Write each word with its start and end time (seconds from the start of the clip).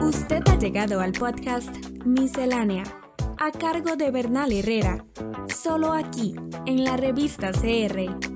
Usted 0.00 0.42
ha 0.46 0.58
llegado 0.58 1.00
al 1.00 1.12
podcast 1.12 1.70
Miscelánea, 2.04 2.84
a 3.38 3.50
cargo 3.52 3.96
de 3.96 4.10
Bernal 4.10 4.52
Herrera, 4.52 5.04
solo 5.48 5.92
aquí, 5.92 6.34
en 6.66 6.84
la 6.84 6.96
revista 6.96 7.52
CR. 7.52 8.30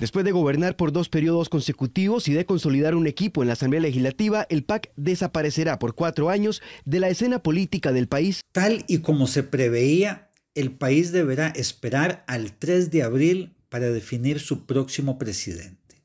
Después 0.00 0.24
de 0.24 0.32
gobernar 0.32 0.76
por 0.76 0.92
dos 0.92 1.10
periodos 1.10 1.50
consecutivos 1.50 2.26
y 2.26 2.32
de 2.32 2.46
consolidar 2.46 2.94
un 2.94 3.06
equipo 3.06 3.42
en 3.42 3.48
la 3.48 3.52
Asamblea 3.52 3.82
Legislativa, 3.82 4.46
el 4.48 4.64
PAC 4.64 4.90
desaparecerá 4.96 5.78
por 5.78 5.94
cuatro 5.94 6.30
años 6.30 6.62
de 6.86 7.00
la 7.00 7.10
escena 7.10 7.42
política 7.42 7.92
del 7.92 8.08
país. 8.08 8.40
Tal 8.52 8.84
y 8.88 9.00
como 9.00 9.26
se 9.26 9.42
preveía, 9.42 10.30
el 10.54 10.72
país 10.72 11.12
deberá 11.12 11.48
esperar 11.48 12.24
al 12.26 12.54
3 12.54 12.90
de 12.90 13.02
abril 13.02 13.56
para 13.70 13.90
definir 13.90 14.40
su 14.40 14.66
próximo 14.66 15.18
presidente. 15.18 16.02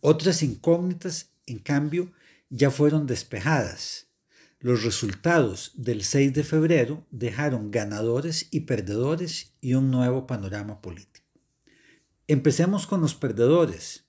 Otras 0.00 0.44
incógnitas, 0.44 1.32
en 1.46 1.58
cambio, 1.58 2.12
ya 2.48 2.70
fueron 2.70 3.08
despejadas. 3.08 4.06
Los 4.60 4.84
resultados 4.84 5.72
del 5.74 6.04
6 6.04 6.32
de 6.32 6.44
febrero 6.44 7.06
dejaron 7.10 7.70
ganadores 7.70 8.48
y 8.50 8.60
perdedores 8.60 9.52
y 9.60 9.74
un 9.74 9.90
nuevo 9.90 10.26
panorama 10.26 10.80
político. 10.80 11.26
Empecemos 12.28 12.86
con 12.86 13.00
los 13.00 13.14
perdedores. 13.14 14.04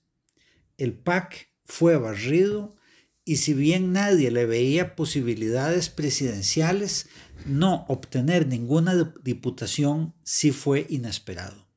El 0.76 0.92
PAC 0.92 1.50
fue 1.64 1.96
barrido 1.96 2.76
y 3.24 3.36
si 3.36 3.52
bien 3.52 3.92
nadie 3.92 4.30
le 4.30 4.46
veía 4.46 4.96
posibilidades 4.96 5.90
presidenciales, 5.90 7.08
no 7.44 7.84
obtener 7.88 8.46
ninguna 8.46 9.12
diputación 9.22 10.14
sí 10.24 10.50
fue 10.50 10.86
inesperado. 10.88 11.67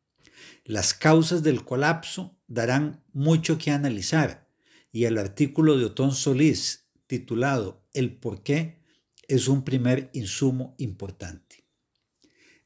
Las 0.64 0.94
causas 0.94 1.42
del 1.42 1.66
colapso 1.66 2.38
darán 2.48 3.04
mucho 3.14 3.58
que 3.58 3.72
analizar 3.72 4.48
y 4.92 5.06
el 5.06 5.18
artículo 5.18 5.78
de 5.78 5.86
Otón 5.86 6.14
Solís 6.14 6.88
titulado 7.08 7.84
El 7.94 8.16
por 8.16 8.44
qué 8.44 8.80
es 9.28 9.48
un 9.48 9.64
primer 9.64 10.10
insumo 10.14 10.76
importante. 10.78 11.66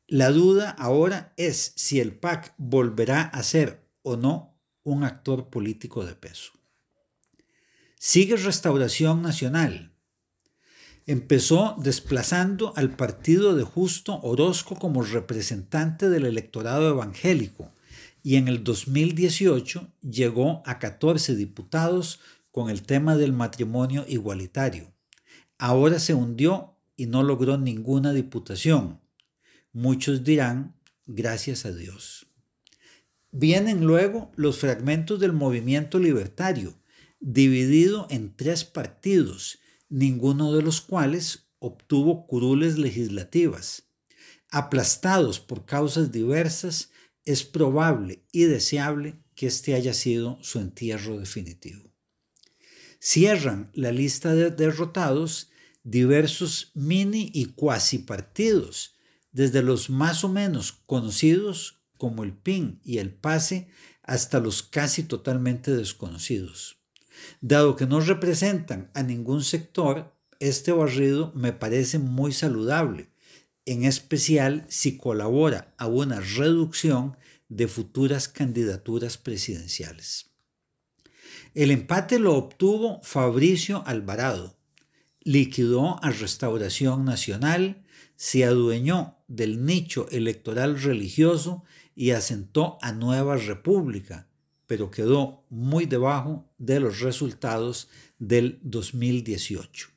La 0.08 0.31
duda 0.31 0.69
ahora 0.72 1.34
es 1.38 1.73
si 1.75 2.00
el 2.00 2.14
PAC 2.14 2.53
volverá 2.58 3.22
a 3.22 3.42
ser 3.44 3.88
o 4.03 4.17
no 4.17 4.59
un 4.84 5.03
actor 5.03 5.50
político 5.50 6.06
de 6.06 6.16
peso. 6.16 6.52
Sigue 7.97 8.36
Restauración 8.36 9.22
Nacional. 9.22 9.94
Empezó 11.08 11.75
desplazando 11.80 12.73
al 12.75 12.95
partido 12.95 13.56
de 13.56 13.64
Justo 13.64 14.19
Orozco 14.22 14.75
como 14.75 15.02
representante 15.02 16.09
del 16.09 16.25
electorado 16.25 16.89
evangélico 16.89 17.72
y 18.26 18.38
en 18.38 18.48
el 18.48 18.64
2018 18.64 19.94
llegó 20.02 20.64
a 20.66 20.80
14 20.80 21.36
diputados 21.36 22.20
con 22.50 22.72
el 22.72 22.81
tema 22.81 23.16
del 23.18 23.34
matrimonio 23.34 24.04
igualitario. 24.08 24.92
Ahora 25.59 26.00
se 26.00 26.16
hundió 26.16 26.76
y 26.98 27.06
no 27.06 27.22
logró 27.22 27.59
ninguna 27.59 28.14
diputación 28.14 29.00
Muchos 29.78 30.23
dirán, 30.23 30.73
gracias 31.06 31.66
a 31.66 31.72
Dios. 31.73 32.28
Vienen 33.30 33.86
luego 33.86 34.31
los 34.38 34.58
fragmentos 34.58 35.20
del 35.20 35.34
movimiento 35.34 36.00
libertario, 36.00 36.80
dividido 37.20 38.08
en 38.09 38.36
tres 38.38 38.64
partidos, 38.64 39.59
ninguno 39.90 40.52
de 40.53 40.64
los 40.64 40.80
cuales 40.80 41.50
obtuvo 41.59 42.26
curules 42.26 42.80
legislativas. 42.80 43.84
Aplastados 44.50 45.42
por 45.42 45.66
causas 45.66 46.14
diversas, 46.14 46.90
es 47.26 47.44
probable 47.44 48.23
y 48.31 48.44
deseable 48.44 49.20
que 49.36 49.48
este 49.48 49.73
haya 49.73 49.94
sido 49.94 50.38
su 50.42 50.59
entierro 50.59 51.20
definitivo. 51.20 51.92
Cierran 53.00 53.72
la 53.73 53.92
lista 53.92 54.34
de 54.34 54.52
derrotados 54.52 55.50
diversos 55.84 56.72
mini 56.73 57.30
y 57.34 57.46
cuasi 57.46 58.00
partidos, 58.00 58.96
desde 59.31 59.62
los 59.62 59.90
más 59.90 60.24
o 60.24 60.30
menos 60.30 60.72
conocidos 60.72 61.80
como 61.97 62.24
el 62.24 62.34
PIN 62.34 62.80
y 62.84 62.97
el 62.97 63.14
PASE 63.14 63.68
hasta 64.02 64.40
los 64.40 64.64
casi 64.64 65.03
totalmente 65.03 65.75
desconocidos. 65.75 66.78
Dado 67.41 67.75
que 67.75 67.85
no 67.85 68.00
representan 68.00 68.90
a 68.94 69.03
ningún 69.03 69.44
sector, 69.44 70.14
este 70.40 70.72
barrido 70.72 71.31
me 71.35 71.53
parece 71.53 72.00
muy 72.00 72.31
saludable, 72.31 73.09
en 73.66 73.84
especial 73.84 74.66
si 74.68 74.98
colabora 74.98 75.74
a 75.78 75.88
una 75.88 76.20
reducción 76.20 77.18
de 77.50 77.68
futuras 77.68 78.28
candidaturas 78.28 79.18
presidenciales. 79.18 80.31
El 81.53 81.72
empate 81.72 82.20
lo 82.20 82.36
obtuvo 82.36 83.00
Fabricio 83.02 83.84
Alvarado, 83.86 84.58
liquidó 85.22 86.03
a 86.03 86.12
Restauración 86.12 87.06
Nacional, 87.06 87.84
se 88.16 88.46
adueñó 88.46 89.18
del 89.28 89.66
nicho 89.66 90.08
electoral 90.12 90.82
religioso 90.82 91.64
y 91.96 92.12
asentó 92.12 92.78
a 92.82 92.92
Nueva 92.92 93.38
República, 93.38 94.28
pero 94.68 94.92
quedó 94.92 95.46
muy 95.50 95.86
debajo 95.86 96.50
de 96.58 96.80
los 96.80 97.00
resultados 97.00 97.90
del 98.20 98.59
2018. 98.64 99.94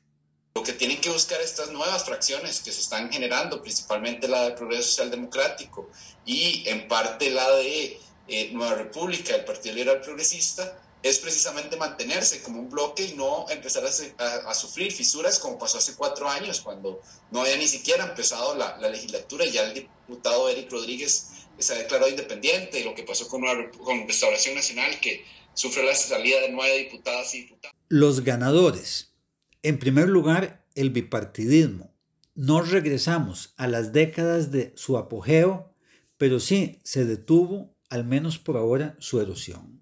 Lo 0.59 0.65
que 0.65 0.73
tienen 0.73 0.99
que 0.99 1.09
buscar 1.09 1.39
estas 1.39 1.71
nuevas 1.71 2.03
fracciones 2.03 2.59
que 2.59 2.73
se 2.73 2.81
están 2.81 3.09
generando, 3.09 3.61
principalmente 3.61 4.27
la 4.27 4.43
del 4.43 4.55
Progreso 4.55 4.89
Social 4.89 5.09
Democrático 5.09 5.89
y 6.25 6.67
en 6.67 6.85
parte 6.89 7.29
la 7.29 7.49
de 7.55 7.97
eh, 8.27 8.49
Nueva 8.51 8.75
República, 8.75 9.33
el 9.33 9.45
Partido 9.45 9.75
Liberal 9.75 10.01
Progresista, 10.01 10.77
es 11.01 11.17
precisamente 11.19 11.77
mantenerse 11.77 12.41
como 12.41 12.59
un 12.59 12.69
bloque 12.69 13.05
y 13.05 13.13
no 13.13 13.45
empezar 13.49 13.85
a, 13.85 14.53
sufrir 14.53 14.91
fisuras 14.91 15.39
como 15.39 15.57
pasó 15.57 15.77
hace 15.77 15.95
cuatro 15.95 16.27
años, 16.27 16.59
cuando 16.59 17.01
no 17.31 17.39
había 17.39 17.55
ni 17.55 17.69
siquiera 17.69 18.03
empezado 18.03 18.53
la, 18.55 18.77
legislatura 18.89 19.45
y 19.45 19.51
ya 19.51 19.63
el 19.63 19.73
diputado 19.73 20.49
Eric 20.49 20.69
Rodríguez 20.69 21.27
se 21.57 21.73
ha 21.73 21.77
declarado 21.77 22.09
independiente, 22.09 22.81
y 22.81 22.83
lo 22.83 22.93
que 22.93 23.03
pasó 23.03 23.29
con, 23.29 23.43
con 23.77 24.05
Restauración 24.05 24.55
Nacional, 24.55 24.99
que 24.99 25.23
sufre 25.53 25.85
la 25.85 25.95
salida 25.95 26.41
de 26.41 26.49
nueve 26.49 26.79
diputadas 26.79 27.33
y 27.33 27.43
diputados. 27.43 27.77
Los 27.87 28.25
ganadores. 28.25 29.09
En 29.61 29.77
primer 29.77 30.07
lugar, 30.07 30.65
el 30.75 30.89
bipartidismo. 30.89 31.93
No 32.33 32.61
regresamos 32.61 33.53
a 33.57 33.67
las 33.67 33.91
décadas 33.91 34.51
de 34.51 34.71
su 34.77 34.97
apogeo, 34.97 35.75
pero 36.17 36.39
sí 36.39 36.79
se 36.83 37.03
detuvo, 37.03 37.75
al 37.89 38.05
menos 38.05 38.39
por 38.39 38.55
ahora, 38.55 38.95
su 38.99 39.19
erosión. 39.19 39.81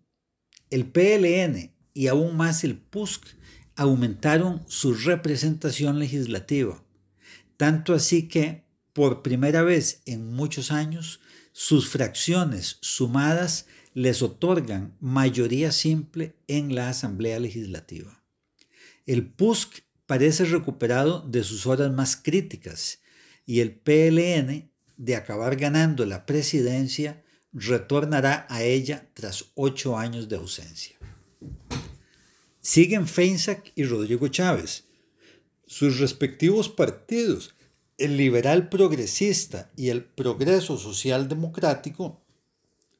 El 0.72 0.88
PLN 0.88 1.76
y 1.94 2.08
aún 2.08 2.36
más 2.36 2.64
el 2.64 2.80
PUSC 2.80 3.24
aumentaron 3.76 4.64
su 4.68 4.96
representación 4.96 6.00
legislativa, 6.00 6.84
tanto 7.56 7.94
así 7.94 8.28
que, 8.28 8.64
por 8.94 9.22
primera 9.22 9.62
vez 9.62 10.02
en 10.08 10.34
muchos 10.34 10.72
años, 10.72 11.20
sus 11.52 11.88
fracciones 11.88 12.78
sumadas 12.82 13.68
les 13.94 14.24
otorgan 14.24 14.96
mayoría 15.00 15.72
simple 15.72 16.36
en 16.48 16.74
la 16.74 16.90
Asamblea 16.90 17.40
Legislativa. 17.40 18.24
El 19.08 19.26
PUSC 19.26 19.84
parece 20.06 20.44
recuperado 20.44 21.22
de 21.22 21.42
sus 21.46 21.66
horas 21.66 21.94
más 21.94 22.18
críticas 22.18 23.00
y 23.46 23.62
el 23.62 23.74
PLN, 23.74 24.70
de 24.98 25.16
acabar 25.16 25.56
ganando 25.56 26.06
la 26.06 26.26
presidencia, 26.26 27.24
retornará 27.54 28.46
a 28.50 28.64
ella 28.64 29.10
tras 29.14 29.46
ocho 29.56 29.98
años 29.98 30.28
de 30.28 30.36
ausencia. 30.36 30.98
Siguen 32.60 33.08
Feinsack 33.08 33.72
y 33.76 33.86
Rodrigo 33.86 34.28
Chávez. 34.28 34.84
Sus 35.66 36.00
respectivos 36.00 36.68
partidos, 36.68 37.56
el 37.98 38.18
liberal 38.18 38.68
progresista 38.68 39.72
y 39.78 39.88
el 39.88 40.04
progreso 40.04 40.78
social 40.78 41.30
democrático, 41.30 42.26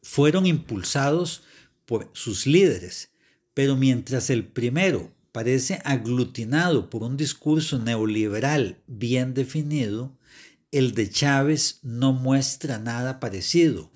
fueron 0.02 0.46
impulsados 0.46 1.44
por 1.86 2.10
sus 2.14 2.48
líderes, 2.48 3.12
pero 3.54 3.76
mientras 3.76 4.30
el 4.30 4.48
primero 4.48 5.17
parece 5.38 5.80
aglutinado 5.86 6.90
por 6.90 7.04
un 7.04 7.16
discurso 7.16 7.78
neoliberal 7.78 8.82
bien 8.88 9.36
definido, 9.36 10.18
el 10.72 10.96
de 10.96 11.12
Chávez 11.12 11.80
no 11.84 12.12
muestra 12.12 12.80
nada 12.80 13.20
parecido 13.20 13.92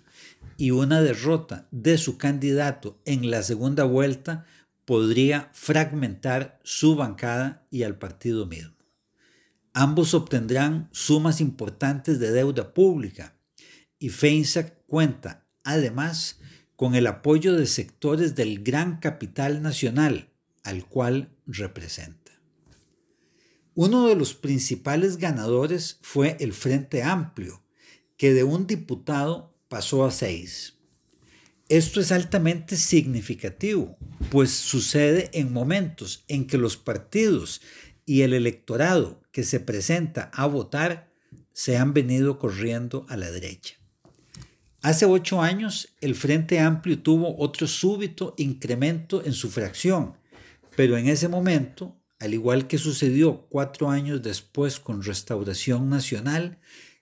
y 0.56 0.70
una 0.70 1.02
derrota 1.02 1.68
de 1.72 1.98
su 1.98 2.20
candidato 2.20 3.02
en 3.06 3.32
la 3.32 3.42
segunda 3.42 3.86
vuelta 3.86 4.46
podría 4.86 5.50
fragmentar 5.54 6.60
su 6.64 6.96
bancada 6.96 7.66
y 7.72 7.82
al 7.82 7.98
partido 7.98 8.46
mismo. 8.46 8.76
Ambos 9.74 10.14
obtendrán 10.14 10.90
sumas 10.92 11.42
importantes 11.42 12.20
de 12.20 12.32
deuda 12.32 12.72
pública 12.72 13.36
y 13.98 14.10
Feinsack 14.10 14.86
cuenta 14.86 15.48
además 15.64 16.38
con 16.76 16.94
el 16.94 17.08
apoyo 17.08 17.56
de 17.56 17.66
sectores 17.66 18.36
del 18.36 18.64
gran 18.64 19.00
capital 19.00 19.64
nacional 19.64 20.28
al 20.63 20.88
cual 20.88 21.36
representa. 21.46 22.31
Uno 23.74 24.08
de 24.08 24.16
los 24.16 24.34
principales 24.34 25.18
ganadores 25.18 25.98
fue 26.02 26.36
el 26.40 26.54
Frente 26.54 27.04
Amplio, 27.04 27.63
que 28.18 28.34
de 28.34 28.44
un 28.44 28.68
diputado 28.68 29.58
pasó 29.69 30.06
a 30.06 30.12
seis. 30.12 30.78
Esto 31.69 32.02
es 32.02 32.12
altamente 32.12 32.75
significativo, 32.75 33.98
pues 34.30 34.52
sucede 34.52 35.30
en 35.34 35.54
momentos 35.54 36.25
en 36.28 36.46
que 36.46 36.58
los 36.58 36.75
partidos 36.75 37.62
y 38.06 38.24
el 38.24 38.34
electorado 38.34 39.22
que 39.31 39.44
se 39.44 39.62
presenta 39.62 40.30
a 40.34 40.46
votar 40.48 41.13
se 41.54 41.78
han 41.78 41.94
venido 41.94 42.40
corriendo 42.40 43.06
a 43.08 43.16
la 43.16 43.31
derecha. 43.31 43.75
Hace 44.81 45.06
ocho 45.06 45.42
años 45.42 45.96
el 46.02 46.16
Frente 46.16 46.60
Amplio 46.60 47.00
tuvo 47.00 47.38
otro 47.38 47.68
súbito 47.68 48.34
incremento 48.38 49.24
en 49.24 49.31
su 49.31 49.50
fracción, 49.50 50.18
pero 50.81 50.98
en 50.98 51.07
ese 51.07 51.28
momento, 51.28 52.01
al 52.18 52.33
igual 52.33 52.66
que 52.66 52.80
sucedió 52.80 53.45
cuatro 53.51 53.92
años 53.92 54.24
después 54.24 54.80
con 54.80 55.04
Restauración 55.04 55.92
Nacional, 55.92 56.57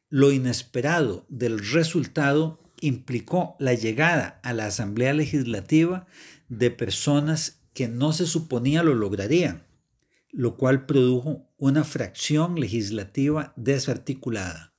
lo 0.10 0.34
inesperado 0.34 1.26
del 1.30 1.60
resultado 1.60 2.60
implicó 2.82 3.56
la 3.58 3.74
llegada 3.76 4.42
a 4.44 4.52
la 4.52 4.66
Asamblea 4.66 5.14
Legislativa 5.14 6.08
de 6.50 6.72
personas 6.72 7.62
que 7.74 7.88
no 7.88 8.12
se 8.12 8.26
suponía 8.26 8.84
lo 8.84 8.96
lograrían, 8.96 9.66
lo 10.30 10.58
cual 10.58 10.86
produjo 10.86 11.50
una 11.56 11.86
fracción 11.86 12.60
legislativa 12.60 13.54
desarticulada. 13.56 14.74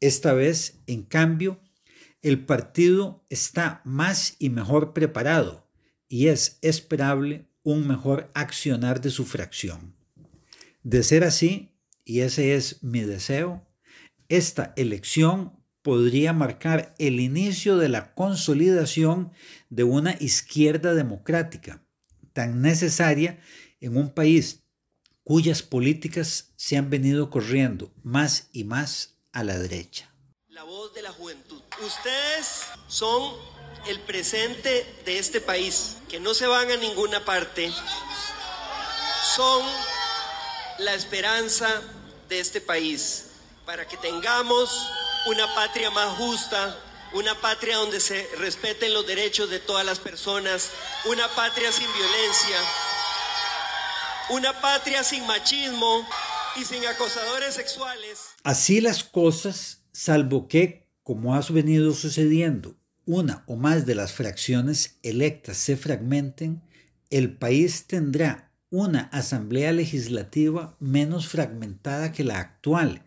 Esta 0.00 0.32
vez, 0.32 0.80
en 0.86 1.02
cambio, 1.02 1.60
el 2.22 2.46
partido 2.46 3.26
está 3.28 3.82
más 3.84 4.36
y 4.38 4.48
mejor 4.48 4.94
preparado 4.94 5.68
y 6.08 6.28
es 6.28 6.58
esperable 6.62 7.50
un 7.66 7.84
mejor 7.88 8.30
accionar 8.32 9.00
de 9.00 9.10
su 9.10 9.26
fracción. 9.26 9.96
De 10.84 11.02
ser 11.02 11.24
así, 11.24 11.76
y 12.04 12.20
ese 12.20 12.54
es 12.54 12.80
mi 12.84 13.00
deseo, 13.00 13.66
esta 14.28 14.72
elección 14.76 15.52
podría 15.82 16.32
marcar 16.32 16.94
el 17.00 17.18
inicio 17.18 17.76
de 17.76 17.88
la 17.88 18.14
consolidación 18.14 19.32
de 19.68 19.82
una 19.82 20.14
izquierda 20.20 20.94
democrática, 20.94 21.84
tan 22.32 22.62
necesaria 22.62 23.40
en 23.80 23.96
un 23.96 24.14
país 24.14 24.62
cuyas 25.24 25.62
políticas 25.62 26.52
se 26.54 26.76
han 26.76 26.88
venido 26.88 27.30
corriendo 27.30 27.92
más 28.04 28.48
y 28.52 28.62
más 28.62 29.18
a 29.32 29.42
la 29.42 29.58
derecha. 29.58 30.14
La 30.46 30.62
voz 30.62 30.94
de 30.94 31.02
la 31.02 31.10
juventud. 31.10 31.60
Ustedes 31.84 32.66
son 32.86 33.55
el 33.88 34.00
presente 34.00 34.86
de 35.04 35.18
este 35.18 35.40
país, 35.40 35.96
que 36.08 36.20
no 36.20 36.34
se 36.34 36.46
van 36.46 36.70
a 36.70 36.76
ninguna 36.76 37.24
parte. 37.24 37.72
Son 39.34 39.64
la 40.78 40.94
esperanza 40.94 41.82
de 42.28 42.40
este 42.40 42.60
país, 42.60 43.26
para 43.64 43.86
que 43.86 43.96
tengamos 43.96 44.88
una 45.26 45.54
patria 45.54 45.90
más 45.90 46.16
justa, 46.16 46.78
una 47.12 47.34
patria 47.40 47.76
donde 47.76 48.00
se 48.00 48.28
respeten 48.38 48.92
los 48.92 49.06
derechos 49.06 49.48
de 49.50 49.60
todas 49.60 49.86
las 49.86 49.98
personas, 49.98 50.70
una 51.04 51.28
patria 51.28 51.70
sin 51.72 51.86
violencia, 51.92 52.58
una 54.30 54.60
patria 54.60 55.04
sin 55.04 55.26
machismo 55.26 56.06
y 56.56 56.64
sin 56.64 56.84
acosadores 56.86 57.54
sexuales. 57.54 58.20
Así 58.42 58.80
las 58.80 59.04
cosas, 59.04 59.82
salvo 59.92 60.48
que, 60.48 60.88
como 61.02 61.34
ha 61.34 61.40
venido 61.48 61.94
sucediendo, 61.94 62.74
una 63.06 63.44
o 63.46 63.56
más 63.56 63.86
de 63.86 63.94
las 63.94 64.12
fracciones 64.12 64.98
electas 65.02 65.56
se 65.56 65.76
fragmenten, 65.76 66.62
el 67.08 67.32
país 67.32 67.86
tendrá 67.86 68.52
una 68.68 69.02
asamblea 69.04 69.72
legislativa 69.72 70.76
menos 70.80 71.28
fragmentada 71.28 72.12
que 72.12 72.24
la 72.24 72.40
actual 72.40 73.04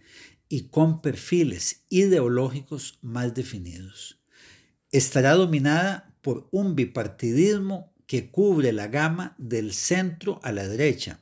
y 0.48 0.69
con 0.69 1.01
perfiles 1.01 1.84
ideológicos 1.90 2.98
más 3.01 3.36
definidos. 3.36 4.19
Estará 4.92 5.34
dominada 5.34 6.16
por 6.22 6.48
un 6.51 6.75
bipartidismo 6.75 7.94
que 8.07 8.31
cubre 8.31 8.72
la 8.74 8.88
gama 8.88 9.36
del 9.38 9.74
centro 9.74 10.40
a 10.42 10.51
la 10.51 10.68
derecha, 10.68 11.19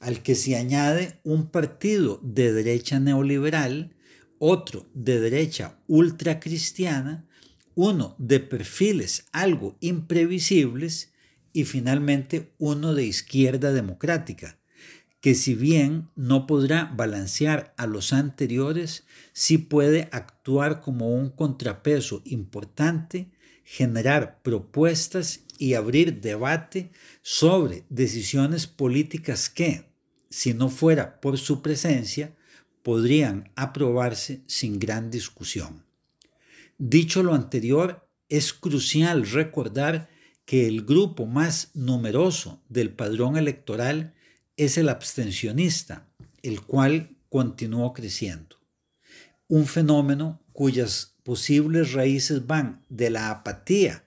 al 0.00 0.22
que 0.22 0.34
se 0.34 0.56
añade 0.56 1.20
un 1.24 1.50
partido 1.50 2.20
de 2.22 2.52
derecha 2.52 2.98
neoliberal, 3.00 3.94
otro 4.38 4.88
de 4.94 5.20
derecha 5.20 5.78
ultracristiana, 5.86 7.26
uno 7.76 8.16
de 8.18 8.40
perfiles 8.40 9.26
algo 9.32 9.76
imprevisibles 9.80 11.12
y 11.52 11.64
finalmente 11.64 12.50
uno 12.58 12.94
de 12.94 13.04
izquierda 13.04 13.70
democrática, 13.70 14.58
que 15.20 15.34
si 15.34 15.54
bien 15.54 16.08
no 16.16 16.46
podrá 16.46 16.90
balancear 16.96 17.74
a 17.76 17.86
los 17.86 18.14
anteriores, 18.14 19.04
sí 19.34 19.58
puede 19.58 20.08
actuar 20.10 20.80
como 20.80 21.14
un 21.14 21.28
contrapeso 21.28 22.22
importante, 22.24 23.30
generar 23.62 24.40
propuestas 24.42 25.40
y 25.58 25.74
abrir 25.74 26.22
debate 26.22 26.92
sobre 27.20 27.84
decisiones 27.90 28.66
políticas 28.66 29.50
que, 29.50 29.90
si 30.30 30.54
no 30.54 30.70
fuera 30.70 31.20
por 31.20 31.36
su 31.36 31.60
presencia, 31.60 32.34
podrían 32.82 33.50
aprobarse 33.54 34.40
sin 34.46 34.78
gran 34.78 35.10
discusión. 35.10 35.85
Dicho 36.78 37.22
lo 37.22 37.34
anterior, 37.34 38.06
es 38.28 38.52
crucial 38.52 39.26
recordar 39.28 40.10
que 40.44 40.66
el 40.66 40.84
grupo 40.84 41.26
más 41.26 41.70
numeroso 41.74 42.62
del 42.68 42.90
padrón 42.90 43.36
electoral 43.36 44.14
es 44.56 44.76
el 44.76 44.88
abstencionista, 44.88 46.08
el 46.42 46.60
cual 46.62 47.16
continuó 47.28 47.92
creciendo. 47.92 48.56
Un 49.48 49.66
fenómeno 49.66 50.42
cuyas 50.52 51.16
posibles 51.22 51.92
raíces 51.92 52.46
van 52.46 52.84
de 52.88 53.10
la 53.10 53.30
apatía, 53.30 54.06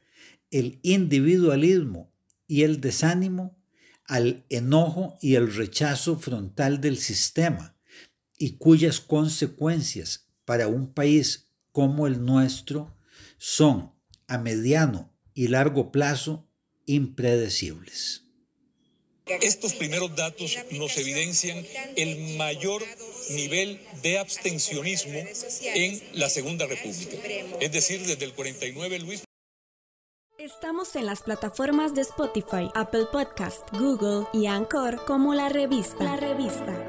el 0.51 0.80
individualismo 0.83 2.12
y 2.48 2.63
el 2.63 2.81
desánimo 2.81 3.57
al 4.06 4.45
enojo 4.50 5.18
y 5.22 5.36
el 5.36 5.54
rechazo 5.54 6.18
frontal 6.18 6.81
del 6.81 6.98
sistema 6.98 7.75
y 8.38 8.57
cuyas 8.57 9.00
consecuencias 9.00 10.30
para 10.45 10.68
un 10.68 10.94
país 10.94 11.49
como 11.79 12.07
el 12.07 12.25
nuestro 12.25 12.93
son 13.37 13.93
a 14.27 14.37
mediano 14.37 15.15
y 15.33 15.47
largo 15.47 15.93
plazo 15.93 16.45
impredecibles. 16.85 18.25
Estos 19.25 19.75
primeros 19.75 20.13
datos 20.13 20.57
nos 20.71 20.97
evidencian 20.97 21.65
el 21.95 22.35
mayor 22.35 22.83
nivel 23.29 23.79
de 24.03 24.19
abstencionismo 24.19 25.23
en 25.73 26.01
la 26.15 26.29
Segunda 26.29 26.67
República. 26.67 27.15
Es 27.61 27.71
decir, 27.71 28.05
desde 28.05 28.25
el 28.25 28.33
49, 28.33 28.99
Luis. 28.99 29.23
Estamos 30.37 30.97
en 30.97 31.05
las 31.05 31.21
plataformas 31.21 31.95
de 31.95 32.01
Spotify, 32.01 32.69
Apple 32.75 33.05
Podcast, 33.09 33.69
Google 33.71 34.27
y 34.33 34.48
Anchor 34.48 35.05
como 35.05 35.33
la 35.33 35.48
revista. 35.48 36.03
La 36.03 36.17
revista. 36.17 36.88